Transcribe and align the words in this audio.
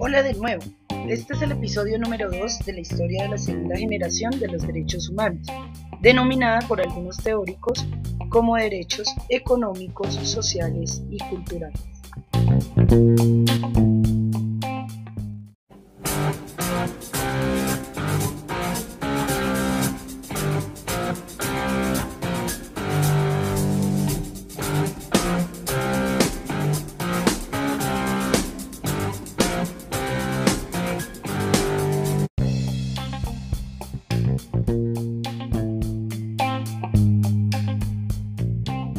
Hola 0.00 0.22
de 0.22 0.32
nuevo. 0.34 0.62
Este 1.08 1.34
es 1.34 1.42
el 1.42 1.50
episodio 1.50 1.98
número 1.98 2.30
2 2.30 2.60
de 2.64 2.72
la 2.72 2.80
historia 2.80 3.24
de 3.24 3.30
la 3.30 3.38
segunda 3.38 3.76
generación 3.76 4.30
de 4.38 4.46
los 4.46 4.64
derechos 4.64 5.08
humanos, 5.08 5.44
denominada 6.00 6.60
por 6.68 6.80
algunos 6.80 7.16
teóricos 7.16 7.84
como 8.28 8.54
derechos 8.54 9.12
económicos, 9.28 10.14
sociales 10.14 11.02
y 11.10 11.18
culturales. 11.18 11.82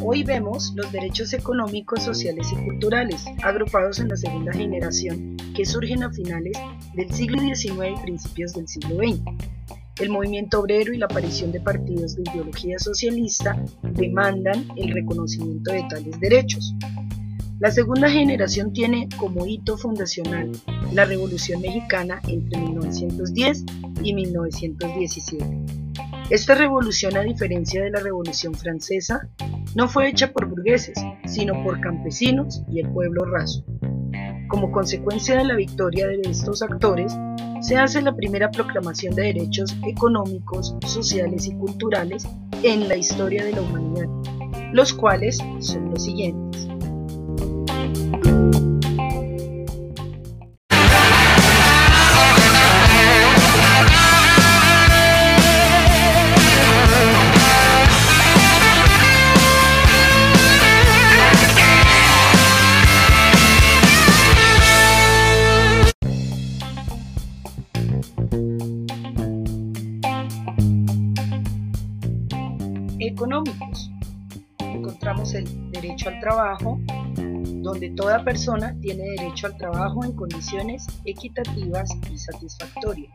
Hoy 0.03 0.23
vemos 0.23 0.73
los 0.75 0.91
derechos 0.91 1.33
económicos, 1.33 2.01
sociales 2.01 2.47
y 2.51 2.55
culturales, 2.65 3.23
agrupados 3.43 3.99
en 3.99 4.07
la 4.07 4.17
segunda 4.17 4.51
generación, 4.51 5.37
que 5.55 5.65
surgen 5.65 6.01
a 6.01 6.11
finales 6.11 6.57
del 6.95 7.13
siglo 7.13 7.39
XIX 7.39 7.99
y 7.99 8.01
principios 8.01 8.53
del 8.53 8.67
siglo 8.67 8.95
XX. 8.95 9.21
El 10.01 10.09
movimiento 10.09 10.61
obrero 10.61 10.91
y 10.91 10.97
la 10.97 11.05
aparición 11.05 11.51
de 11.51 11.61
partidos 11.61 12.15
de 12.15 12.23
ideología 12.31 12.79
socialista 12.79 13.63
demandan 13.83 14.65
el 14.75 14.91
reconocimiento 14.91 15.71
de 15.71 15.83
tales 15.87 16.19
derechos. 16.19 16.73
La 17.59 17.71
segunda 17.71 18.09
generación 18.09 18.71
tiene 18.71 19.09
como 19.17 19.45
hito 19.45 19.77
fundacional 19.77 20.49
la 20.93 21.03
Revolución 21.03 21.59
Mexicana 21.59 22.21
entre 22.25 22.57
1910 22.57 23.65
y 24.01 24.13
1917. 24.13 25.45
Esta 26.29 26.55
revolución, 26.55 27.17
a 27.17 27.21
diferencia 27.21 27.83
de 27.83 27.89
la 27.89 27.99
Revolución 27.99 28.53
Francesa, 28.53 29.27
no 29.75 29.89
fue 29.89 30.07
hecha 30.07 30.31
por 30.31 30.47
burgueses, 30.47 30.97
sino 31.25 31.61
por 31.65 31.81
campesinos 31.81 32.63
y 32.71 32.79
el 32.79 32.89
pueblo 32.93 33.25
raso. 33.25 33.65
Como 34.47 34.71
consecuencia 34.71 35.35
de 35.37 35.43
la 35.43 35.55
victoria 35.55 36.07
de 36.07 36.21
estos 36.29 36.61
actores, 36.61 37.13
se 37.59 37.75
hace 37.75 38.01
la 38.01 38.15
primera 38.15 38.49
proclamación 38.51 39.15
de 39.15 39.33
derechos 39.33 39.75
económicos, 39.85 40.77
sociales 40.85 41.45
y 41.47 41.55
culturales 41.55 42.25
en 42.63 42.87
la 42.87 42.95
historia 42.95 43.43
de 43.43 43.51
la 43.51 43.61
humanidad, 43.61 44.07
los 44.71 44.93
cuales 44.93 45.39
son 45.59 45.91
los 45.91 46.03
siguientes. 46.05 46.68
Encontramos 74.89 75.35
el 75.35 75.45
derecho 75.69 76.09
al 76.09 76.19
trabajo, 76.19 76.79
donde 77.61 77.91
toda 77.91 78.23
persona 78.23 78.75
tiene 78.81 79.03
derecho 79.03 79.45
al 79.45 79.55
trabajo 79.55 80.03
en 80.03 80.13
condiciones 80.13 80.87
equitativas 81.05 81.91
y 82.11 82.17
satisfactorias. 82.17 83.13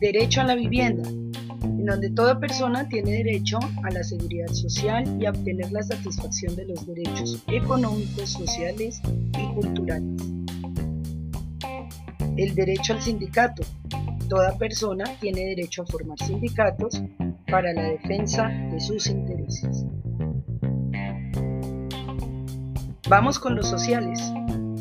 Derecho 0.00 0.40
a 0.40 0.44
la 0.44 0.56
vivienda, 0.56 1.08
en 1.08 1.86
donde 1.86 2.10
toda 2.10 2.40
persona 2.40 2.88
tiene 2.88 3.12
derecho 3.12 3.60
a 3.84 3.90
la 3.90 4.02
seguridad 4.02 4.48
social 4.48 5.04
y 5.22 5.26
a 5.26 5.30
obtener 5.30 5.70
la 5.70 5.84
satisfacción 5.84 6.56
de 6.56 6.66
los 6.66 6.84
derechos 6.84 7.44
económicos, 7.46 8.30
sociales 8.30 9.00
y 9.06 9.54
culturales. 9.54 10.20
El 12.36 12.56
derecho 12.56 12.92
al 12.92 13.00
sindicato, 13.00 13.62
Toda 14.28 14.58
persona 14.58 15.04
tiene 15.20 15.40
derecho 15.46 15.82
a 15.82 15.86
formar 15.86 16.18
sindicatos 16.18 17.00
para 17.50 17.72
la 17.72 17.90
defensa 17.90 18.48
de 18.48 18.80
sus 18.80 19.06
intereses. 19.06 19.84
Vamos 23.08 23.38
con 23.38 23.54
los 23.54 23.68
sociales. 23.68 24.20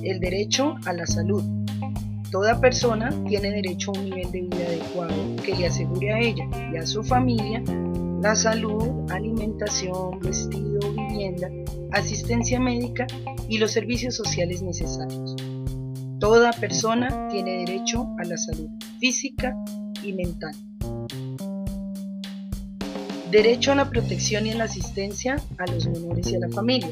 El 0.01 0.19
derecho 0.19 0.75
a 0.85 0.93
la 0.93 1.05
salud. 1.05 1.43
Toda 2.31 2.59
persona 2.59 3.11
tiene 3.27 3.51
derecho 3.51 3.91
a 3.91 3.99
un 3.99 4.05
nivel 4.05 4.31
de 4.31 4.41
vida 4.41 4.65
adecuado 4.65 5.35
que 5.43 5.55
le 5.55 5.67
asegure 5.67 6.11
a 6.11 6.19
ella 6.19 6.45
y 6.73 6.77
a 6.77 6.85
su 6.85 7.03
familia 7.03 7.61
la 8.21 8.35
salud, 8.35 9.09
alimentación, 9.11 10.19
vestido, 10.19 10.79
vivienda, 10.93 11.49
asistencia 11.91 12.59
médica 12.59 13.05
y 13.47 13.59
los 13.59 13.71
servicios 13.71 14.15
sociales 14.15 14.63
necesarios. 14.63 15.35
Toda 16.19 16.51
persona 16.53 17.27
tiene 17.29 17.65
derecho 17.65 18.07
a 18.17 18.23
la 18.25 18.37
salud 18.37 18.69
física 18.99 19.55
y 20.03 20.13
mental. 20.13 20.55
Derecho 23.31 23.71
a 23.71 23.75
la 23.75 23.89
protección 23.89 24.45
y 24.45 24.51
a 24.51 24.55
la 24.55 24.65
asistencia 24.65 25.35
a 25.57 25.65
los 25.71 25.87
menores 25.87 26.31
y 26.31 26.35
a 26.35 26.39
la 26.39 26.49
familia. 26.49 26.89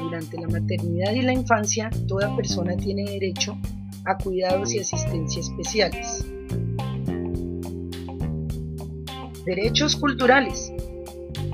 Durante 0.00 0.36
la 0.36 0.48
maternidad 0.48 1.12
y 1.12 1.22
la 1.22 1.32
infancia, 1.32 1.90
toda 2.08 2.34
persona 2.34 2.76
tiene 2.76 3.04
derecho 3.04 3.56
a 4.04 4.18
cuidados 4.18 4.74
y 4.74 4.80
asistencia 4.80 5.40
especiales. 5.40 6.26
Derechos 9.46 9.96
culturales. 9.96 10.72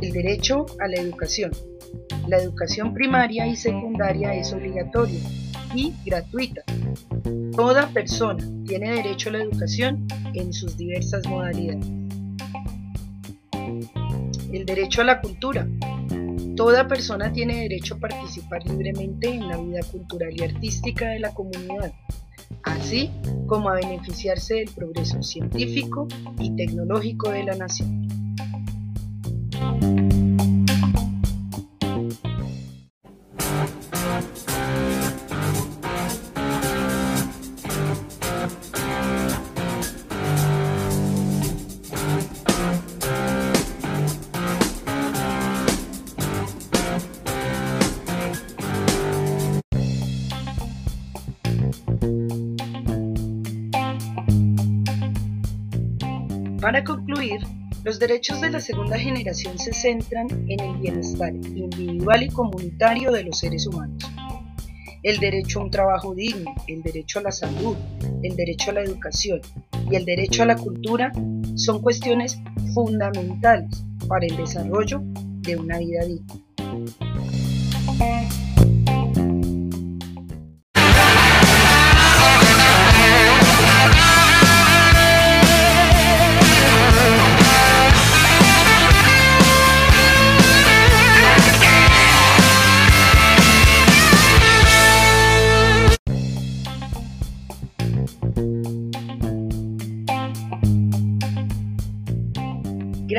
El 0.01 0.13
derecho 0.13 0.65
a 0.81 0.89
la 0.89 1.01
educación. 1.01 1.51
La 2.27 2.39
educación 2.39 2.95
primaria 2.95 3.47
y 3.47 3.55
secundaria 3.55 4.35
es 4.35 4.53
obligatoria 4.53 5.21
y 5.75 5.93
gratuita. 6.07 6.63
Toda 7.55 7.89
persona 7.89 8.45
tiene 8.67 8.93
derecho 8.93 9.29
a 9.29 9.33
la 9.33 9.43
educación 9.43 10.07
en 10.35 10.53
sus 10.53 10.77
diversas 10.77 11.27
modalidades. 11.27 11.98
El 14.53 14.65
derecho 14.65 15.03
a 15.03 15.05
la 15.05 15.21
cultura. 15.21 15.67
Toda 16.57 16.89
persona 16.89 17.33
tiene 17.33 17.63
derecho 17.63 17.95
a 17.95 17.99
participar 17.99 18.67
libremente 18.67 19.29
en 19.29 19.49
la 19.49 19.59
vida 19.59 19.81
cultural 19.93 20.33
y 20.35 20.43
artística 20.43 21.09
de 21.09 21.21
la 21.21 21.33
comunidad, 21.33 21.93
así 22.65 23.11
como 23.47 23.69
a 23.69 23.75
beneficiarse 23.75 24.55
del 24.55 24.71
progreso 24.71 25.23
científico 25.23 26.09
y 26.41 26.57
tecnológico 26.57 27.31
de 27.31 27.45
la 27.45 27.55
nación. 27.55 28.09
Para 56.61 56.83
concluir, 56.83 57.41
los 57.85 58.01
derechos 58.01 58.41
de 58.41 58.51
la 58.51 58.59
segunda 58.59 58.99
generación 58.99 59.57
se 59.59 59.73
centran 59.73 60.27
en 60.49 60.59
el 60.59 60.77
bienestar 60.79 61.33
individual 61.33 62.25
y 62.25 62.29
comunitario 62.29 63.13
de 63.13 63.23
los 63.23 63.39
seres 63.39 63.67
humanos. 63.69 64.03
El 65.05 65.19
derecho 65.19 65.61
a 65.61 65.65
un 65.65 65.71
trabajo 65.71 66.17
digno, 66.17 66.53
el 66.67 66.83
derecho 66.83 67.21
a 67.21 67.23
la 67.23 67.31
salud, 67.31 67.77
el 68.25 68.35
derecho 68.35 68.73
a 68.73 68.75
la 68.75 68.83
educación 68.83 69.41
y 69.89 69.95
el 69.95 70.05
derecho 70.05 70.43
a 70.43 70.47
la 70.47 70.57
cultura 70.57 71.13
son 71.55 71.81
cuestiones 71.81 72.41
fundamentales 72.75 73.85
para 74.09 74.27
el 74.27 74.37
desarrollo 74.37 75.01
de 75.05 75.57
una 75.57 75.79
vida 75.79 76.05
digna. 76.05 76.48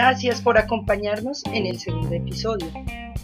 Gracias 0.01 0.39
por 0.39 0.57
acompañarnos 0.57 1.43
en 1.51 1.65
el 1.65 1.77
segundo 1.77 2.15
episodio. 2.15 2.67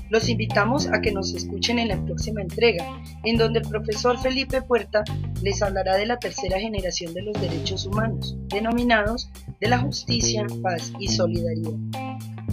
Los 0.10 0.28
invitamos 0.28 0.88
a 0.88 1.00
que 1.00 1.14
nos 1.14 1.34
escuchen 1.34 1.80
en 1.80 1.88
la 1.88 2.04
próxima 2.04 2.42
entrega, 2.42 3.02
en 3.24 3.38
donde 3.38 3.60
el 3.60 3.70
profesor 3.70 4.20
Felipe 4.20 4.62
Puerta 4.62 5.06
les 5.42 5.62
hablará 5.62 5.96
de 5.96 6.06
la 6.06 6.20
tercera 6.20 6.60
generación 6.60 7.14
de 7.14 7.22
los 7.22 7.40
derechos 7.40 7.86
humanos, 7.86 8.36
denominados 8.50 9.30
de 9.62 9.70
la 9.70 9.80
justicia, 9.80 10.46
paz 10.62 10.92
y 11.00 11.08
solidaridad. 11.08 11.78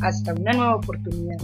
Hasta 0.02 0.34
una 0.34 0.52
nueva 0.52 0.76
oportunidad. 0.76 1.38